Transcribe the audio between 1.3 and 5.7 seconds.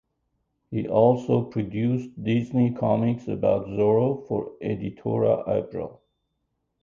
produced Disney Comics about Zorro for editora